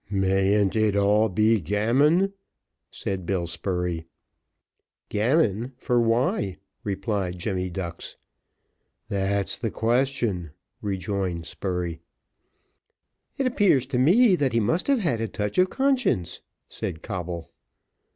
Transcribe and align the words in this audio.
"Mayn't 0.09 0.75
it 0.75 0.95
all 0.95 1.29
be 1.29 1.59
gammon?" 1.61 2.33
said 2.89 3.23
Bill 3.27 3.45
Spurey. 3.45 4.05
"Gammon, 5.09 5.73
for 5.77 6.01
why?" 6.01 6.57
replied 6.83 7.37
Jemmy 7.37 7.69
Ducks. 7.69 8.17
"That's 9.09 9.59
the 9.59 9.69
question," 9.69 10.53
rejoined 10.81 11.45
Spurey. 11.45 11.99
"It 13.37 13.45
appears 13.45 13.85
to 13.85 13.99
me 13.99 14.35
that 14.37 14.53
he 14.53 14.59
must 14.59 14.87
have 14.87 15.01
had 15.01 15.21
a 15.21 15.27
touch 15.27 15.59
of 15.59 15.69
conscience," 15.69 16.41
said 16.67 17.03
Coble. 17.03 17.51